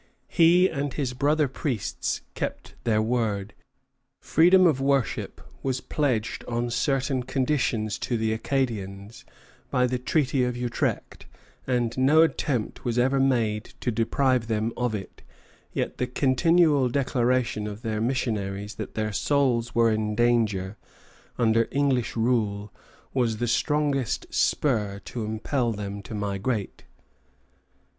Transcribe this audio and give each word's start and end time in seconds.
He 0.29 0.67
and 0.67 0.95
his 0.95 1.13
brother 1.13 1.47
priests 1.47 2.21
kept 2.33 2.73
their 2.85 3.03
word. 3.03 3.53
Freedom 4.19 4.65
of 4.65 4.81
worship 4.81 5.39
was 5.61 5.79
pledged 5.79 6.43
on 6.47 6.71
certain 6.71 7.21
conditions 7.21 7.99
to 7.99 8.17
the 8.17 8.33
Acadians 8.33 9.25
by 9.69 9.85
the 9.85 9.99
Treaty 9.99 10.43
of 10.43 10.57
Utrecht, 10.57 11.27
and 11.67 11.95
no 11.99 12.23
attempt 12.23 12.83
was 12.83 12.97
ever 12.97 13.19
made 13.19 13.75
to 13.81 13.91
deprive 13.91 14.47
them 14.47 14.73
of 14.75 14.95
it; 14.95 15.21
yet 15.71 15.99
the 15.99 16.07
continual 16.07 16.89
declaration 16.89 17.67
of 17.67 17.83
their 17.83 18.01
missionaries 18.01 18.73
that 18.77 18.95
their 18.95 19.13
souls 19.13 19.75
were 19.75 19.91
in 19.91 20.15
danger 20.15 20.77
under 21.37 21.67
English 21.69 22.15
rule 22.17 22.73
was 23.13 23.37
the 23.37 23.47
strongest 23.47 24.25
spur 24.33 24.97
to 25.05 25.23
impel 25.23 25.71
them 25.71 26.01
to 26.01 26.15
migrate. 26.15 26.85